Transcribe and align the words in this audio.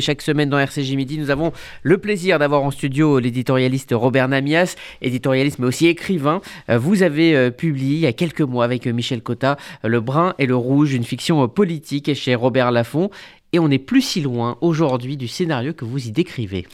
Chaque 0.00 0.22
semaine 0.22 0.48
dans 0.48 0.60
RCJ 0.60 0.94
Midi, 0.94 1.18
nous 1.18 1.30
avons 1.30 1.52
le 1.82 1.98
plaisir 1.98 2.38
d'avoir 2.38 2.62
en 2.62 2.70
studio 2.70 3.18
l'éditorialiste 3.18 3.90
Robert 3.92 4.28
Namias, 4.28 4.76
éditorialiste 5.02 5.58
mais 5.58 5.66
aussi 5.66 5.88
écrivain. 5.88 6.40
Euh, 6.70 6.78
vous 6.78 7.02
avez 7.02 7.34
euh, 7.34 7.50
publié 7.50 7.94
il 7.94 8.00
y 8.02 8.06
a 8.06 8.12
quelques 8.12 8.42
mois 8.42 8.64
avec 8.64 8.86
euh, 8.86 8.92
Michel 8.92 9.24
Cotta 9.24 9.56
Le 9.82 10.00
Brun 10.00 10.34
et 10.38 10.46
le 10.46 10.54
Rouge, 10.54 10.94
une 10.94 11.02
fiction 11.02 11.48
politique 11.48 12.14
chez 12.14 12.36
Robert 12.36 12.70
Laffont. 12.70 13.10
Et 13.52 13.58
on 13.58 13.66
n'est 13.66 13.80
plus 13.80 14.00
si 14.00 14.20
loin 14.20 14.56
aujourd'hui 14.60 15.16
du 15.16 15.26
scénario 15.26 15.72
que 15.72 15.84
vous 15.84 16.06
y 16.06 16.12
décrivez. 16.12 16.68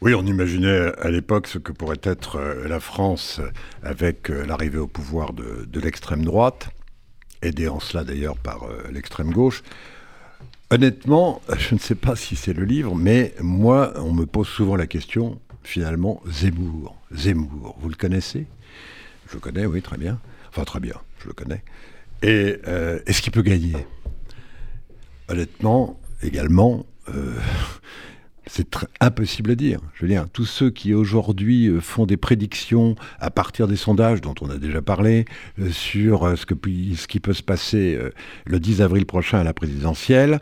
Oui, 0.00 0.12
on 0.14 0.26
imaginait 0.26 0.90
à 0.98 1.08
l'époque 1.08 1.46
ce 1.46 1.58
que 1.58 1.70
pourrait 1.70 2.00
être 2.02 2.40
la 2.66 2.80
France 2.80 3.40
avec 3.84 4.28
l'arrivée 4.28 4.78
au 4.78 4.88
pouvoir 4.88 5.34
de, 5.34 5.68
de 5.68 5.80
l'extrême 5.80 6.24
droite, 6.24 6.70
aidée 7.42 7.68
en 7.68 7.78
cela 7.78 8.02
d'ailleurs 8.02 8.36
par 8.36 8.66
l'extrême 8.90 9.30
gauche. 9.30 9.62
Honnêtement, 10.72 11.42
je 11.58 11.74
ne 11.74 11.80
sais 11.80 11.96
pas 11.96 12.14
si 12.14 12.36
c'est 12.36 12.52
le 12.52 12.64
livre, 12.64 12.94
mais 12.94 13.34
moi, 13.40 13.92
on 13.96 14.12
me 14.12 14.24
pose 14.24 14.46
souvent 14.46 14.76
la 14.76 14.86
question, 14.86 15.40
finalement, 15.64 16.22
Zemmour. 16.30 16.96
Zemmour, 17.12 17.76
vous 17.80 17.88
le 17.88 17.96
connaissez? 17.96 18.46
Je 19.28 19.34
le 19.34 19.40
connais, 19.40 19.66
oui, 19.66 19.82
très 19.82 19.98
bien. 19.98 20.20
Enfin, 20.48 20.62
très 20.62 20.78
bien, 20.78 20.94
je 21.18 21.26
le 21.26 21.32
connais. 21.32 21.64
Et 22.22 22.58
euh, 22.68 23.00
est-ce 23.06 23.20
qu'il 23.20 23.32
peut 23.32 23.42
gagner? 23.42 23.84
Honnêtement, 25.28 25.98
également, 26.22 26.86
euh, 27.08 27.34
c'est 28.52 28.76
impossible 28.98 29.52
à 29.52 29.54
dire. 29.54 29.78
Je 29.94 30.02
veux 30.02 30.08
dire, 30.08 30.26
tous 30.32 30.44
ceux 30.44 30.70
qui 30.70 30.92
aujourd'hui 30.92 31.68
euh, 31.68 31.80
font 31.80 32.04
des 32.04 32.16
prédictions 32.16 32.96
à 33.20 33.30
partir 33.30 33.68
des 33.68 33.76
sondages 33.76 34.20
dont 34.20 34.34
on 34.40 34.50
a 34.50 34.56
déjà 34.56 34.82
parlé 34.82 35.24
euh, 35.60 35.70
sur 35.70 36.24
euh, 36.24 36.34
ce, 36.34 37.06
qui 37.06 37.20
peut 37.20 37.32
se 37.32 37.44
passer 37.44 37.96
le 38.46 38.58
10 38.58 38.82
avril 38.82 39.06
prochain 39.06 39.38
à 39.38 39.44
la 39.44 39.54
présidentielle 39.54 40.40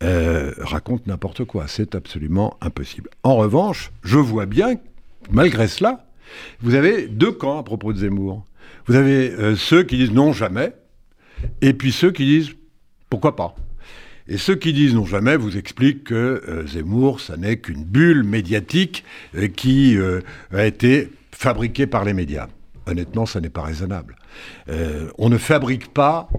racontent 0.00 1.02
n'importe 1.06 1.44
quoi. 1.44 1.66
C'est 1.66 1.96
absolument 1.96 2.56
impossible. 2.60 3.10
En 3.24 3.36
revanche, 3.36 3.90
je 4.04 4.18
vois 4.18 4.46
bien, 4.46 4.76
malgré 5.30 5.66
cela, 5.66 6.06
vous 6.60 6.74
avez 6.74 7.08
deux 7.08 7.32
camps 7.32 7.58
à 7.58 7.64
propos 7.64 7.92
de 7.92 7.98
Zemmour. 7.98 8.44
Vous 8.86 8.94
avez 8.94 9.56
ceux 9.56 9.82
qui 9.82 9.96
disent 9.96 10.12
non 10.12 10.32
jamais, 10.32 10.72
et 11.60 11.72
puis 11.72 11.90
ceux 11.90 12.12
qui 12.12 12.24
disent 12.24 12.50
pourquoi 13.10 13.34
pas. 13.34 13.56
Et 14.28 14.36
ceux 14.36 14.56
qui 14.56 14.72
disent 14.72 14.94
non 14.94 15.06
jamais 15.06 15.36
vous 15.36 15.56
expliquent 15.56 16.04
que 16.04 16.42
euh, 16.46 16.66
Zemmour, 16.66 17.20
ça 17.20 17.36
n'est 17.36 17.56
qu'une 17.56 17.84
bulle 17.84 18.24
médiatique 18.24 19.04
euh, 19.34 19.48
qui 19.48 19.96
euh, 19.96 20.20
a 20.52 20.66
été 20.66 21.10
fabriquée 21.32 21.86
par 21.86 22.04
les 22.04 22.12
médias. 22.12 22.48
Honnêtement, 22.86 23.26
ça 23.26 23.40
n'est 23.40 23.50
pas 23.50 23.62
raisonnable. 23.62 24.16
on 25.18 25.28
ne 25.28 25.36
fabrique 25.36 25.88
pas 25.92 26.30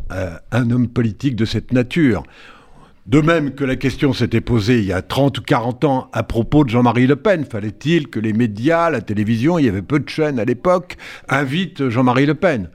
un 0.52 0.72
homme 0.72 0.88
politique 0.88 1.36
de 1.36 1.46
cette 1.46 1.72
nature. 1.74 2.24
De 3.06 3.22
même 3.22 3.54
que 3.54 3.64
la 3.64 3.76
question 3.76 4.14
s'était 4.14 4.42
posée 4.42 4.80
il 4.80 4.86
y 4.86 4.92
a 4.92 5.04
30 5.04 5.38
ou 5.38 5.42
40 5.44 5.84
ans 5.84 6.10
à 6.12 6.24
propos 6.24 6.64
de 6.64 6.70
Jean-Marie 6.70 7.06
Le 7.06 7.18
Pen, 7.18 7.46
fallait-il 7.46 8.08
que 8.08 8.20
les 8.20 8.34
médias, 8.34 8.90
la 8.90 9.02
télévision, 9.02 9.60
il 9.60 9.66
y 9.66 9.70
avait 9.70 9.84
peu 9.84 10.00
de 10.00 10.10
chaînes 10.10 10.40
à 10.40 10.46
l'époque, 10.46 10.98
invitent 11.28 11.88
Jean-Marie 11.90 12.26
Le 12.26 12.34
Pen? 12.34 12.70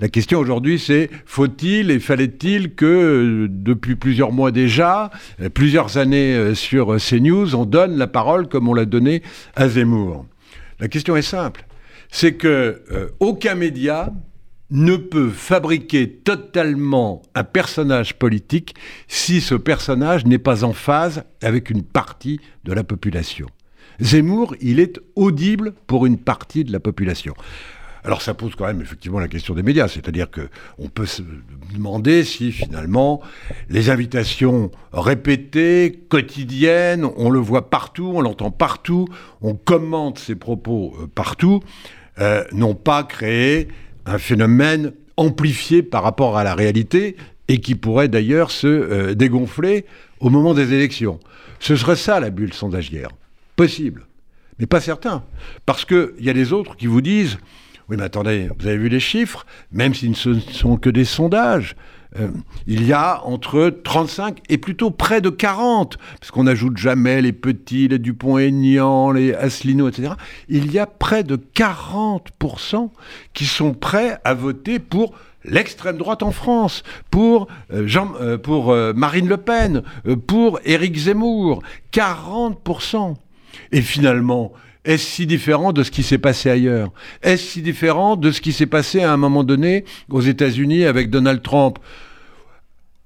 La 0.00 0.08
question 0.08 0.38
aujourd'hui, 0.38 0.78
c'est 0.78 1.10
faut-il 1.26 1.90
et 1.90 1.98
fallait-il 1.98 2.74
que 2.74 2.86
euh, 2.86 3.48
depuis 3.50 3.96
plusieurs 3.96 4.30
mois 4.30 4.52
déjà, 4.52 5.10
euh, 5.40 5.48
plusieurs 5.48 5.98
années 5.98 6.36
euh, 6.36 6.54
sur 6.54 6.96
CNews, 6.98 7.56
on 7.56 7.64
donne 7.64 7.96
la 7.96 8.06
parole 8.06 8.48
comme 8.48 8.68
on 8.68 8.74
l'a 8.74 8.84
donnée 8.84 9.22
à 9.56 9.68
Zemmour 9.68 10.24
La 10.78 10.86
question 10.86 11.16
est 11.16 11.22
simple. 11.22 11.66
C'est 12.10 12.34
que 12.34 12.82
aucun 13.20 13.54
média 13.54 14.14
ne 14.70 14.96
peut 14.96 15.28
fabriquer 15.28 16.08
totalement 16.08 17.20
un 17.34 17.44
personnage 17.44 18.14
politique 18.14 18.74
si 19.08 19.42
ce 19.42 19.54
personnage 19.54 20.24
n'est 20.24 20.38
pas 20.38 20.64
en 20.64 20.72
phase 20.72 21.24
avec 21.42 21.68
une 21.68 21.82
partie 21.82 22.40
de 22.64 22.72
la 22.72 22.82
population. 22.82 23.46
Zemmour, 24.00 24.54
il 24.62 24.80
est 24.80 24.98
audible 25.16 25.74
pour 25.86 26.06
une 26.06 26.16
partie 26.16 26.64
de 26.64 26.72
la 26.72 26.80
population. 26.80 27.34
Alors 28.04 28.22
ça 28.22 28.34
pose 28.34 28.54
quand 28.54 28.66
même 28.66 28.80
effectivement 28.80 29.18
la 29.18 29.28
question 29.28 29.54
des 29.54 29.62
médias, 29.62 29.88
c'est-à-dire 29.88 30.28
qu'on 30.30 30.88
peut 30.88 31.06
se 31.06 31.22
demander 31.74 32.24
si 32.24 32.52
finalement 32.52 33.20
les 33.68 33.90
invitations 33.90 34.70
répétées, 34.92 36.00
quotidiennes, 36.08 37.04
on 37.16 37.30
le 37.30 37.38
voit 37.38 37.70
partout, 37.70 38.12
on 38.14 38.20
l'entend 38.20 38.50
partout, 38.50 39.06
on 39.42 39.54
commente 39.54 40.18
ses 40.18 40.36
propos 40.36 40.94
euh, 41.00 41.06
partout, 41.06 41.60
euh, 42.20 42.44
n'ont 42.52 42.74
pas 42.74 43.02
créé 43.04 43.68
un 44.06 44.18
phénomène 44.18 44.92
amplifié 45.16 45.82
par 45.82 46.02
rapport 46.02 46.38
à 46.38 46.44
la 46.44 46.54
réalité 46.54 47.16
et 47.48 47.60
qui 47.60 47.74
pourrait 47.74 48.08
d'ailleurs 48.08 48.50
se 48.50 48.66
euh, 48.66 49.14
dégonfler 49.14 49.84
au 50.20 50.30
moment 50.30 50.54
des 50.54 50.72
élections. 50.72 51.18
Ce 51.60 51.76
serait 51.76 51.96
ça 51.96 52.20
la 52.20 52.30
bulle 52.30 52.52
sondagière. 52.52 53.10
Possible, 53.56 54.06
mais 54.58 54.66
pas 54.66 54.80
certain. 54.80 55.24
Parce 55.66 55.84
qu'il 55.84 56.12
y 56.20 56.30
a 56.30 56.32
les 56.32 56.52
autres 56.52 56.76
qui 56.76 56.86
vous 56.86 57.00
disent 57.00 57.38
oui, 57.88 57.96
mais 57.96 58.04
attendez, 58.04 58.48
vous 58.58 58.66
avez 58.66 58.76
vu 58.76 58.88
les 58.88 59.00
chiffres 59.00 59.46
Même 59.72 59.94
si 59.94 60.12
ce 60.14 60.28
ne 60.28 60.40
sont 60.40 60.76
que 60.76 60.90
des 60.90 61.06
sondages, 61.06 61.74
euh, 62.18 62.28
il 62.66 62.86
y 62.86 62.92
a 62.92 63.22
entre 63.24 63.70
35 63.70 64.40
et 64.48 64.58
plutôt 64.58 64.90
près 64.90 65.20
de 65.20 65.30
40, 65.30 65.98
parce 66.20 66.30
qu'on 66.30 66.44
n'ajoute 66.44 66.76
jamais 66.76 67.20
les 67.22 67.32
petits, 67.32 67.88
les 67.88 67.98
Dupont-Aignan, 67.98 69.10
les 69.10 69.34
Asselineau, 69.34 69.88
etc. 69.88 70.12
Il 70.48 70.72
y 70.72 70.78
a 70.78 70.86
près 70.86 71.22
de 71.24 71.36
40% 71.36 72.90
qui 73.34 73.44
sont 73.44 73.74
prêts 73.74 74.18
à 74.24 74.34
voter 74.34 74.78
pour 74.78 75.14
l'extrême 75.44 75.96
droite 75.96 76.22
en 76.22 76.32
France, 76.32 76.82
euh, 77.16 77.46
Jean, 77.86 78.12
euh, 78.20 78.36
pour 78.38 78.74
Marine 78.94 79.28
Le 79.28 79.36
Pen, 79.36 79.82
pour 80.26 80.60
Éric 80.64 80.96
Zemmour. 80.96 81.62
40%. 81.92 83.16
Et 83.72 83.80
finalement, 83.80 84.52
est-ce 84.84 85.04
si 85.04 85.26
différent 85.26 85.72
de 85.72 85.82
ce 85.82 85.90
qui 85.90 86.02
s'est 86.02 86.18
passé 86.18 86.50
ailleurs? 86.50 86.90
Est-ce 87.22 87.42
si 87.42 87.62
différent 87.62 88.16
de 88.16 88.30
ce 88.30 88.40
qui 88.40 88.52
s'est 88.52 88.66
passé 88.66 89.02
à 89.02 89.12
un 89.12 89.16
moment 89.16 89.44
donné 89.44 89.84
aux 90.08 90.20
États-Unis 90.20 90.84
avec 90.84 91.10
Donald 91.10 91.42
Trump 91.42 91.78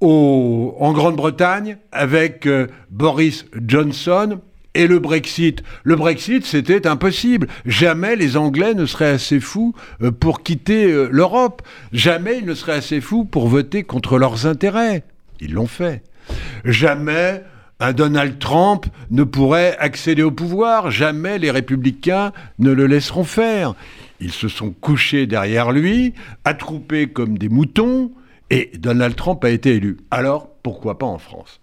en 0.00 0.92
Grande-Bretagne 0.92 1.78
avec 1.92 2.46
euh, 2.46 2.66
Boris 2.90 3.46
Johnson 3.66 4.40
et 4.74 4.86
le 4.86 4.98
Brexit? 4.98 5.62
Le 5.84 5.96
Brexit, 5.96 6.44
c'était 6.44 6.86
impossible. 6.86 7.48
Jamais 7.66 8.16
les 8.16 8.36
Anglais 8.36 8.74
ne 8.74 8.86
seraient 8.86 9.10
assez 9.10 9.40
fous 9.40 9.74
euh, 10.02 10.10
pour 10.10 10.42
quitter 10.42 10.90
euh, 10.90 11.08
l'Europe. 11.10 11.62
Jamais 11.92 12.38
ils 12.38 12.46
ne 12.46 12.54
seraient 12.54 12.72
assez 12.72 13.00
fous 13.00 13.24
pour 13.24 13.48
voter 13.48 13.82
contre 13.82 14.18
leurs 14.18 14.46
intérêts. 14.46 15.04
Ils 15.40 15.54
l'ont 15.54 15.66
fait. 15.66 16.02
Jamais 16.64 17.42
un 17.82 17.92
Donald 17.92 18.38
Trump 18.38 18.86
ne 19.10 19.24
pourrait 19.24 19.76
accéder 19.76 20.22
au 20.22 20.30
pouvoir. 20.30 20.92
Jamais 20.92 21.38
les 21.40 21.50
républicains 21.50 22.32
ne 22.60 22.70
le 22.70 22.86
laisseront 22.86 23.24
faire. 23.24 23.74
Ils 24.20 24.30
se 24.30 24.46
sont 24.46 24.70
couchés 24.70 25.26
derrière 25.26 25.72
lui, 25.72 26.14
attroupés 26.44 27.08
comme 27.08 27.36
des 27.36 27.48
moutons, 27.48 28.12
et 28.50 28.70
Donald 28.78 29.16
Trump 29.16 29.44
a 29.44 29.50
été 29.50 29.74
élu. 29.74 29.96
Alors, 30.12 30.48
pourquoi 30.62 30.96
pas 30.96 31.06
en 31.06 31.18
France? 31.18 31.60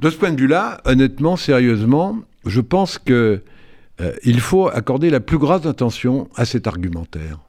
De 0.00 0.08
ce 0.08 0.16
point 0.16 0.32
de 0.32 0.40
vue-là, 0.40 0.80
honnêtement, 0.86 1.36
sérieusement, 1.36 2.20
je 2.46 2.62
pense 2.62 2.98
qu'il 2.98 3.42
euh, 4.00 4.38
faut 4.38 4.68
accorder 4.68 5.10
la 5.10 5.20
plus 5.20 5.38
grande 5.38 5.66
attention 5.66 6.30
à 6.34 6.46
cet 6.46 6.66
argumentaire. 6.66 7.40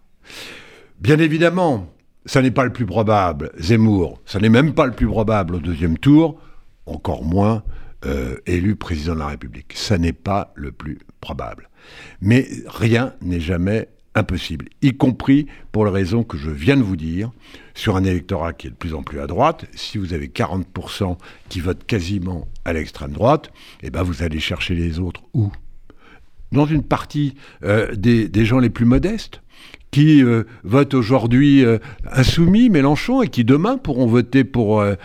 Bien 1.00 1.20
évidemment, 1.20 1.88
ça 2.26 2.42
n'est 2.42 2.52
pas 2.52 2.66
le 2.66 2.74
plus 2.74 2.86
probable, 2.86 3.52
Zemmour, 3.58 4.20
ça 4.26 4.40
n'est 4.40 4.50
même 4.50 4.74
pas 4.74 4.88
le 4.88 4.92
plus 4.92 5.08
probable 5.08 5.56
au 5.56 5.60
deuxième 5.60 5.98
tour, 5.98 6.38
encore 6.86 7.24
moins 7.24 7.64
euh, 8.06 8.38
élu 8.46 8.76
président 8.76 9.14
de 9.14 9.20
la 9.20 9.28
République. 9.28 9.74
Ça 9.76 9.98
n'est 9.98 10.14
pas 10.14 10.54
le 10.56 10.72
plus 10.72 11.00
probable. 11.22 11.70
Mais 12.22 12.48
rien 12.68 13.14
n'est 13.22 13.40
jamais 13.40 13.90
impossible, 14.16 14.68
y 14.82 14.96
compris 14.96 15.46
pour 15.74 15.86
les 15.86 15.92
raisons 15.92 16.24
que 16.24 16.38
je 16.38 16.50
viens 16.50 16.78
de 16.78 16.82
vous 16.82 16.96
dire, 16.96 17.32
sur 17.74 17.98
un 17.98 18.04
électorat 18.06 18.54
qui 18.54 18.68
est 18.68 18.70
de 18.70 18.76
plus 18.76 18.94
en 18.94 19.04
plus 19.04 19.20
à 19.20 19.28
droite. 19.28 19.66
Si 19.76 19.98
vous 19.98 20.14
avez 20.14 20.30
40% 20.30 21.18
qui 21.50 21.60
votent 21.60 21.86
quasiment 21.86 22.48
à 22.64 22.72
l'extrême 22.72 23.12
droite, 23.12 23.52
eh 23.84 23.90
ben 23.90 24.04
vous 24.04 24.24
allez 24.24 24.40
chercher 24.40 24.74
les 24.74 25.00
autres 25.00 25.22
où? 25.34 25.52
Dans 26.54 26.66
une 26.66 26.84
partie 26.84 27.36
euh, 27.64 27.94
des 27.96 28.46
gens 28.46 28.60
les 28.60 28.70
plus 28.70 28.86
modestes 28.86 29.42
qui 29.96 30.22
euh, 30.22 30.44
votent 30.66 30.94
aujourd'hui 30.94 31.64
euh, 31.64 31.78
insoumis, 32.12 32.70
Mélenchon, 32.70 33.22
et 33.22 33.30
qui 33.30 33.46
demain 33.46 33.78
pourront 33.78 34.08
voter 34.08 34.44
pour 34.44 34.82
euh, 34.82 34.96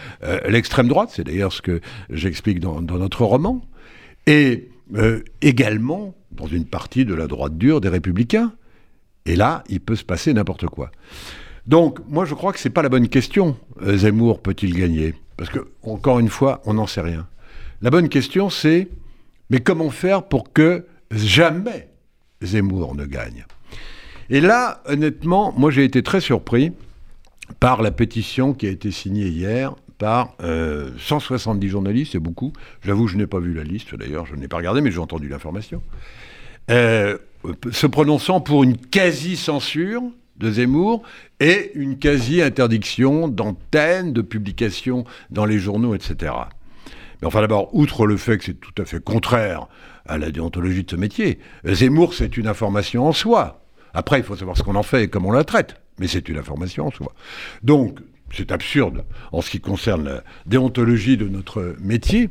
l'extrême 0.49 0.89
droite. 0.89 1.11
C'est 1.13 1.23
d'ailleurs 1.23 1.53
ce 1.53 1.63
que 1.63 1.81
j'explique 2.11 2.59
dans, 2.59 2.81
notre 2.81 3.25
roman. 3.25 3.65
Et 4.27 4.69
également 5.41 6.15
dans 6.33 6.49
une 6.49 6.65
partie 6.65 7.05
de 7.05 7.15
la 7.15 7.29
droite 7.29 7.57
dure 7.57 7.81
des 7.81 7.89
républicains. 7.89 8.53
Et 9.27 9.37
là, 9.37 9.63
il 9.69 9.79
peut 9.79 9.95
se 9.95 10.05
passer 10.05 10.35
n'importe 10.35 10.67
quoi. 10.67 10.91
Donc, 11.69 12.01
moi, 12.09 12.25
je 12.25 12.35
crois 12.35 12.53
que 12.53 12.59
ce 12.59 12.67
n'est 12.67 12.75
pas 12.75 12.83
la 12.83 12.89
bonne 12.89 13.09
question. 13.09 13.57
Zemmour 13.81 14.41
peut-il 14.41 14.75
gagner? 14.75 15.15
Parce 15.37 15.51
que, 15.51 15.69
encore 15.85 16.19
une 16.19 16.29
fois, 16.29 16.63
on 16.65 16.75
n'en 16.75 16.89
sait 16.89 17.01
rien. 17.01 17.29
La 17.81 17.91
bonne 17.91 18.09
question, 18.09 18.51
c'est 18.51 18.89
mais 19.51 19.61
comment 19.61 19.91
faire 19.91 20.25
pour 20.25 20.53
que 20.53 20.87
jamais 21.13 21.89
Zemmour 22.43 22.97
ne 22.97 23.07
gagne? 23.07 23.45
Et 24.31 24.41
là, 24.41 24.83
honnêtement, 24.87 25.53
moi 25.57 25.71
j'ai 25.71 25.85
été 25.85 26.03
très 26.03 26.21
surpris 26.21 26.73
par 27.59 27.83
la 27.83 27.91
pétition 27.91 28.55
qui 28.55 28.67
a 28.67 28.71
été 28.71 28.91
signée 28.91 29.29
hier 29.29 29.75
par 29.99 30.35
170 30.99 31.69
journalistes, 31.69 32.13
c'est 32.13 32.19
beaucoup. 32.19 32.53
J'avoue, 32.83 33.07
je 33.07 33.19
n'ai 33.19 33.27
pas 33.27 33.39
vu 33.39 33.53
la 33.53 33.65
liste 33.65 33.95
d'ailleurs, 33.95 34.25
je 34.25 34.35
n'ai 34.35 34.49
pas 34.49 34.57
regardé, 34.57 34.81
mais 34.81 34.91
j'ai 34.91 34.99
entendu 34.99 35.29
l'information. 35.29 35.83
se 36.69 37.87
prononçant 37.87 38.41
pour 38.41 38.63
une 38.63 38.79
quasi-censure 38.79 40.03
de 40.41 40.51
Zemmour 40.51 41.03
et 41.39 41.71
une 41.75 41.99
quasi-interdiction 41.99 43.29
d'antennes, 43.29 44.13
de 44.13 44.23
publications 44.23 45.05
dans 45.31 45.45
les 45.45 45.59
journaux, 45.59 45.95
etc. 45.95 46.33
Mais 47.21 47.29
enfin 47.29 47.43
d'abord, 47.43 47.75
outre 47.75 48.07
le 48.07 48.17
fait 48.17 48.39
que 48.39 48.45
c'est 48.45 48.61
tout 48.61 48.75
à 48.81 48.85
fait 48.85 49.03
contraire 49.03 49.69
à 50.07 50.17
la 50.19 50.31
déontologie 50.31 50.85
de 50.85 50.91
ce 50.91 50.97
métier, 50.97 51.39
Zemmour 51.65 52.15
c'est 52.15 52.37
une 52.37 52.47
information 52.47 53.07
en 53.07 53.13
soi. 53.13 53.60
Après, 53.95 54.19
il 54.19 54.25
faut 54.25 54.37
savoir 54.37 54.57
ce 54.57 54.63
qu'on 54.63 54.75
en 54.75 54.83
fait 54.83 55.05
et 55.05 55.09
comment 55.09 55.31
on 55.31 55.33
la 55.33 55.45
traite, 55.45 55.77
mais 55.99 56.07
c'est 56.07 56.29
une 56.29 56.39
information 56.39 56.87
en 56.87 56.91
soi. 56.91 57.13
Donc, 57.63 57.99
c'est 58.33 58.53
absurde 58.53 59.05
en 59.33 59.41
ce 59.41 59.51
qui 59.51 59.61
concerne 59.61 60.05
la 60.05 60.25
déontologie 60.47 61.17
de 61.17 61.29
notre 61.29 61.75
métier, 61.81 62.31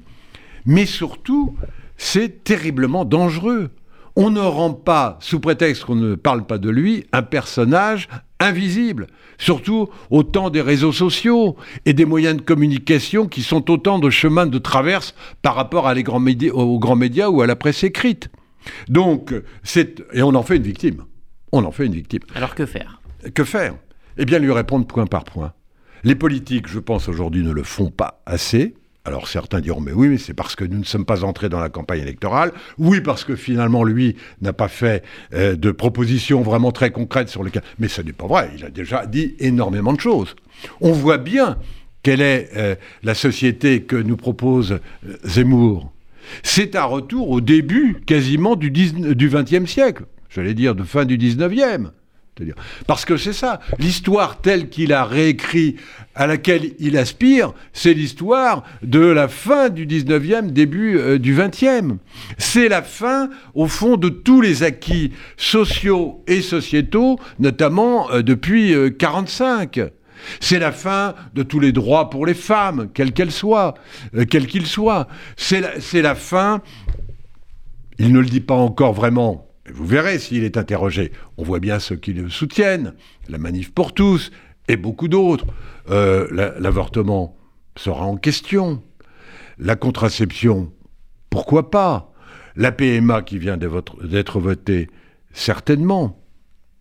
mais 0.66 0.86
surtout, 0.86 1.58
c'est 1.98 2.44
terriblement 2.44 3.06
dangereux 3.06 3.72
on 4.16 4.32
ne 4.32 4.42
rend 4.42 4.74
pas, 4.74 5.18
sous 5.22 5.40
prétexte 5.40 5.86
qu'on 5.86 5.96
ne 5.96 6.16
parle 6.16 6.46
pas 6.46 6.58
de 6.58 6.70
lui, 6.70 7.06
un 7.14 7.22
personnage 7.22 8.10
invisible, 8.42 9.08
surtout 9.38 9.88
au 10.10 10.24
temps 10.24 10.50
des 10.50 10.62
réseaux 10.62 10.92
sociaux 10.92 11.56
et 11.86 11.94
des 11.94 12.04
moyens 12.04 12.36
de 12.36 12.42
communication 12.42 13.28
qui 13.28 13.44
sont 13.44 13.72
autant 13.72 13.98
de 13.98 14.10
chemins 14.10 14.46
de 14.46 14.58
traverse 14.58 15.16
par 15.42 15.56
rapport 15.56 15.88
à 15.88 15.94
les 15.94 16.04
aux 16.04 16.80
grands 16.80 16.98
médias 16.98 17.30
ou 17.30 17.42
à 17.42 17.48
la 17.48 17.56
presse 17.56 17.86
écrite. 17.86 18.28
Donc, 18.90 19.34
c'est, 19.64 20.04
et 20.12 20.22
on 20.22 20.36
en 20.36 20.44
fait 20.44 20.58
une 20.58 20.64
victime. 20.64 21.06
On 21.52 21.64
en 21.64 21.72
fait 21.72 21.86
une 21.86 21.94
victime. 21.94 22.22
Alors 22.36 22.56
que 22.56 22.66
faire? 22.66 23.02
Que 23.34 23.44
faire? 23.44 23.76
Eh 24.18 24.26
bien, 24.26 24.40
lui 24.40 24.52
répondre 24.52 24.86
point 24.86 25.06
par 25.06 25.24
point. 25.24 25.54
Les 26.04 26.16
politiques, 26.16 26.68
je 26.68 26.80
pense, 26.80 27.10
aujourd'hui 27.10 27.44
ne 27.44 27.52
le 27.52 27.64
font 27.64 27.90
pas 27.90 28.22
assez. 28.26 28.76
Alors 29.06 29.28
certains 29.28 29.60
diront, 29.60 29.82
mais 29.82 29.92
oui, 29.92 30.08
mais 30.10 30.18
c'est 30.18 30.34
parce 30.34 30.56
que 30.56 30.64
nous 30.64 30.78
ne 30.78 30.84
sommes 30.84 31.06
pas 31.06 31.24
entrés 31.24 31.50
dans 31.50 31.60
la 31.60 31.70
campagne 31.70 32.02
électorale. 32.02 32.52
Oui, 32.78 33.02
parce 33.02 33.24
que 33.24 33.36
finalement, 33.36 33.84
lui 33.84 34.16
n'a 34.42 34.54
pas 34.54 34.68
fait 34.68 35.04
euh, 35.34 35.56
de 35.56 35.72
propositions 35.72 36.42
vraiment 36.42 36.72
très 36.72 36.92
concrètes 36.92 37.30
sur 37.30 37.44
lesquelles... 37.44 37.64
Mais 37.80 37.88
ce 37.88 38.02
n'est 38.02 38.14
pas 38.14 38.28
vrai, 38.28 38.52
il 38.56 38.66
a 38.66 38.70
déjà 38.70 39.06
dit 39.06 39.36
énormément 39.40 39.94
de 39.94 40.00
choses. 40.00 40.36
On 40.82 40.92
voit 40.92 41.18
bien 41.18 41.58
quelle 42.04 42.22
est 42.22 42.50
euh, 42.56 42.76
la 43.04 43.14
société 43.14 43.82
que 43.84 43.96
nous 43.96 44.18
propose 44.18 44.74
euh, 44.74 45.18
Zemmour. 45.24 45.92
C'est 46.44 46.76
un 46.76 46.84
retour 46.84 47.30
au 47.30 47.42
début 47.42 48.02
quasiment 48.06 48.56
du, 48.56 48.70
du 48.70 49.30
XXe 49.30 49.66
siècle, 49.66 50.04
j'allais 50.30 50.54
dire 50.54 50.76
de 50.76 50.84
fin 50.84 51.06
du 51.06 51.18
XIXe. 51.18 51.90
Parce 52.88 53.06
que 53.06 53.18
c'est 53.18 53.34
ça, 53.34 53.60
l'histoire 53.80 54.42
telle 54.42 54.70
qu'il 54.70 54.94
a 54.94 55.04
réécrit, 55.04 55.76
à 56.16 56.28
laquelle 56.28 56.74
il 56.80 56.98
aspire, 56.98 57.54
c'est 57.74 57.94
l'histoire 57.94 58.64
de 58.82 59.00
la 59.00 59.28
fin 59.28 59.70
du 59.70 59.86
19e, 59.86 60.52
début 60.52 60.98
euh, 60.98 61.20
du 61.20 61.36
20e. 61.36 61.98
C'est 62.38 62.68
la 62.70 62.82
fin, 62.82 63.30
au 63.54 63.68
fond, 63.68 63.98
de 63.98 64.10
tous 64.10 64.42
les 64.42 64.64
acquis 64.64 65.14
sociaux 65.38 66.24
et 66.28 66.42
sociétaux, 66.42 67.20
notamment 67.40 68.12
euh, 68.12 68.22
depuis 68.22 68.74
1945. 68.74 69.78
Euh, 69.78 69.90
c'est 70.42 70.60
la 70.60 70.74
fin 70.74 71.16
de 71.34 71.44
tous 71.44 71.62
les 71.62 71.72
droits 71.72 72.10
pour 72.10 72.26
les 72.26 72.34
femmes, 72.34 72.90
quels 72.94 73.14
qu'elles 73.14 73.32
soient, 73.32 73.76
quels 74.30 74.48
qu'ils 74.48 74.68
soient. 74.68 75.08
C'est 75.38 75.62
la 76.02 76.16
fin, 76.16 76.62
il 78.00 78.12
ne 78.12 78.20
le 78.20 78.26
dit 78.26 78.42
pas 78.42 78.56
encore 78.56 78.92
vraiment, 78.92 79.49
vous 79.74 79.86
verrez 79.86 80.20
s'il 80.20 80.44
est 80.44 80.58
interrogé. 80.58 81.12
On 81.38 81.44
voit 81.44 81.60
bien 81.60 81.80
ceux 81.80 81.96
qui 81.96 82.14
le 82.14 82.30
soutiennent, 82.30 82.94
la 83.28 83.38
manif 83.38 83.72
pour 83.72 83.94
tous 83.94 84.32
et 84.68 84.78
beaucoup 84.78 85.08
d'autres. 85.08 85.46
Euh, 85.90 86.28
l'avortement 86.60 87.38
sera 87.76 88.06
en 88.06 88.18
question. 88.18 88.84
La 89.58 89.76
contraception, 89.76 90.72
pourquoi 91.30 91.70
pas? 91.70 92.14
La 92.56 92.72
PMA 92.72 93.22
qui 93.22 93.38
vient 93.38 93.58
d'être 93.58 94.40
votée, 94.40 94.90
certainement. 95.34 96.24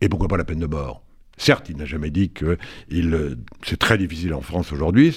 Et 0.00 0.08
pourquoi 0.08 0.28
pas 0.28 0.36
la 0.36 0.44
peine 0.44 0.60
de 0.60 0.66
mort? 0.66 1.02
Certes, 1.36 1.68
il 1.68 1.76
n'a 1.76 1.84
jamais 1.84 2.10
dit 2.10 2.30
que 2.30 2.58
c'est 3.62 3.78
très 3.78 3.96
difficile 3.96 4.34
en 4.34 4.40
France 4.40 4.72
aujourd'hui, 4.72 5.16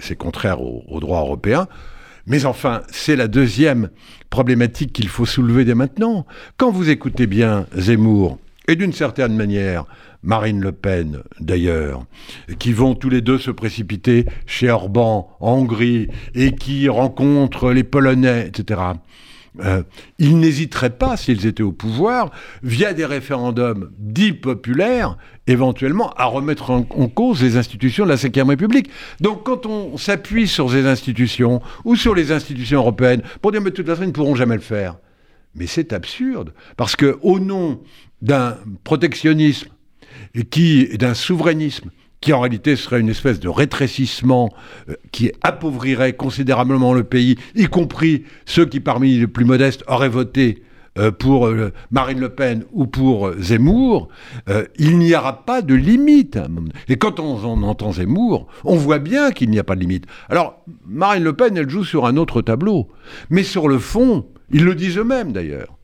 c'est 0.00 0.16
contraire 0.16 0.60
au 0.60 1.00
droit 1.00 1.20
européen. 1.20 1.66
Mais 2.26 2.44
enfin, 2.44 2.82
c'est 2.90 3.16
la 3.16 3.28
deuxième 3.28 3.90
problématique 4.30 4.92
qu'il 4.92 5.08
faut 5.08 5.26
soulever 5.26 5.64
dès 5.64 5.74
maintenant. 5.74 6.26
Quand 6.56 6.70
vous 6.70 6.90
écoutez 6.90 7.26
bien 7.26 7.66
Zemmour, 7.76 8.38
et 8.68 8.76
d'une 8.76 8.92
certaine 8.92 9.36
manière, 9.36 9.86
Marine 10.22 10.60
Le 10.60 10.72
Pen 10.72 11.22
d'ailleurs, 11.40 12.04
qui 12.58 12.72
vont 12.72 12.94
tous 12.94 13.08
les 13.08 13.20
deux 13.20 13.38
se 13.38 13.50
précipiter 13.50 14.26
chez 14.46 14.70
Orban 14.70 15.36
en 15.40 15.54
Hongrie 15.54 16.08
et 16.34 16.52
qui 16.52 16.88
rencontrent 16.88 17.72
les 17.72 17.82
Polonais, 17.82 18.46
etc. 18.46 18.80
Euh, 19.60 19.82
ils 20.18 20.38
n'hésiteraient 20.38 20.96
pas, 20.96 21.16
s'ils 21.16 21.46
étaient 21.46 21.62
au 21.62 21.72
pouvoir, 21.72 22.30
via 22.62 22.94
des 22.94 23.04
référendums 23.04 23.90
dits 23.98 24.32
populaires, 24.32 25.18
éventuellement 25.46 26.10
à 26.14 26.24
remettre 26.24 26.70
en, 26.70 26.82
cause 26.84 27.42
les 27.42 27.56
institutions 27.56 28.04
de 28.04 28.10
la 28.10 28.16
Ve 28.16 28.48
République. 28.48 28.88
Donc 29.20 29.44
quand 29.44 29.66
on 29.66 29.98
s'appuie 29.98 30.48
sur 30.48 30.70
ces 30.70 30.86
institutions 30.86 31.60
ou 31.84 31.96
sur 31.96 32.14
les 32.14 32.32
institutions 32.32 32.78
européennes 32.78 33.22
pour 33.42 33.52
dire 33.52 33.60
mais 33.60 33.70
de 33.70 33.76
toute 33.76 33.86
façon 33.86 34.02
ils 34.02 34.08
ne 34.08 34.12
pourront 34.12 34.34
jamais 34.34 34.54
le 34.54 34.62
faire, 34.62 34.96
mais 35.54 35.66
c'est 35.66 35.92
absurde 35.92 36.54
parce 36.76 36.96
que 36.96 37.18
au 37.20 37.38
nom 37.38 37.82
d'un 38.22 38.56
protectionnisme 38.84 39.68
et 40.34 40.96
d'un 40.96 41.14
souverainisme 41.14 41.90
qui 42.22 42.32
en 42.32 42.40
réalité 42.40 42.76
serait 42.76 43.00
une 43.00 43.10
espèce 43.10 43.40
de 43.40 43.50
rétrécissement 43.50 44.48
euh, 44.88 44.94
qui 45.10 45.30
appauvrirait 45.42 46.14
considérablement 46.14 46.94
le 46.94 47.04
pays, 47.04 47.36
y 47.54 47.66
compris 47.66 48.24
ceux 48.46 48.64
qui 48.64 48.80
parmi 48.80 49.18
les 49.18 49.26
plus 49.26 49.44
modestes 49.44 49.84
auraient 49.88 50.08
voté 50.08 50.62
euh, 50.98 51.10
pour 51.10 51.46
euh, 51.46 51.72
Marine 51.90 52.20
Le 52.20 52.28
Pen 52.28 52.64
ou 52.72 52.86
pour 52.86 53.32
Zemmour, 53.38 54.08
il 54.78 54.98
n'y 54.98 55.14
aura 55.14 55.44
pas 55.44 55.62
de 55.62 55.74
limite. 55.74 56.38
Et 56.88 56.96
quand 56.96 57.18
on, 57.18 57.62
entend 57.64 57.92
Zemmour, 57.92 58.46
on 58.64 58.76
voit 58.76 58.98
bien 58.98 59.32
qu'il 59.32 59.50
n'y 59.50 59.58
a 59.58 59.64
pas 59.64 59.74
de 59.74 59.80
limite. 59.80 60.06
Alors, 60.28 60.62
Marine 60.86 61.24
Le 61.24 61.32
Pen, 61.32 61.56
elle 61.56 61.68
joue 61.68 61.84
sur 61.84 62.06
un 62.06 62.16
autre 62.16 62.40
tableau. 62.40 62.88
Mais 63.30 63.42
sur 63.42 63.68
le 63.68 63.78
fond, 63.78 64.26
ils 64.50 64.64
le 64.64 64.74
disent 64.74 64.98
eux-mêmes 64.98 65.32
d'ailleurs. 65.32 65.76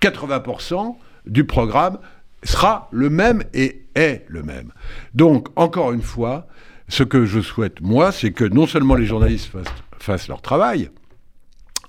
80% 0.00 0.96
du 1.26 1.44
programme 1.44 1.98
sera 2.42 2.88
le 2.92 3.10
même 3.10 3.42
et 3.54 3.86
est 3.94 4.24
le 4.28 4.42
même. 4.42 4.72
Donc, 5.14 5.48
encore 5.56 5.92
une 5.92 6.02
fois, 6.02 6.46
ce 6.88 7.02
que 7.02 7.24
je 7.24 7.40
souhaite, 7.40 7.80
moi, 7.80 8.12
c'est 8.12 8.32
que 8.32 8.44
non 8.44 8.66
seulement 8.66 8.94
les 8.94 9.06
journalistes 9.06 9.50
fassent, 9.98 10.28
leur 10.28 10.42
travail, 10.42 10.90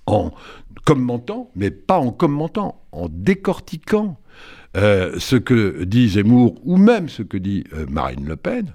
en 0.05 0.31
commentant, 0.85 1.51
mais 1.55 1.69
pas 1.69 1.99
en 1.99 2.11
commentant, 2.11 2.81
en 2.91 3.07
décortiquant 3.09 4.19
euh, 4.75 5.15
ce 5.19 5.35
que 5.35 5.83
dit 5.83 6.09
Zemmour 6.09 6.55
ou 6.63 6.77
même 6.77 7.09
ce 7.09 7.21
que 7.21 7.37
dit 7.37 7.65
euh, 7.73 7.85
Marine 7.89 8.25
Le 8.25 8.35
Pen, 8.35 8.73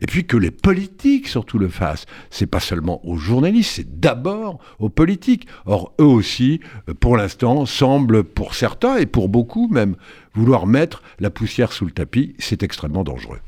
et 0.00 0.06
puis 0.06 0.26
que 0.26 0.36
les 0.36 0.50
politiques 0.50 1.28
surtout 1.28 1.58
le 1.58 1.68
fassent. 1.68 2.06
C'est 2.30 2.46
pas 2.46 2.60
seulement 2.60 3.06
aux 3.06 3.16
journalistes, 3.16 3.72
c'est 3.76 4.00
d'abord 4.00 4.58
aux 4.78 4.88
politiques. 4.88 5.46
Or, 5.66 5.92
eux 6.00 6.04
aussi, 6.04 6.60
euh, 6.88 6.94
pour 6.94 7.16
l'instant, 7.16 7.66
semblent, 7.66 8.24
pour 8.24 8.54
certains 8.54 8.96
et 8.96 9.06
pour 9.06 9.28
beaucoup 9.28 9.68
même, 9.68 9.96
vouloir 10.34 10.66
mettre 10.66 11.02
la 11.18 11.30
poussière 11.30 11.72
sous 11.72 11.84
le 11.84 11.92
tapis. 11.92 12.34
C'est 12.38 12.62
extrêmement 12.62 13.04
dangereux. 13.04 13.38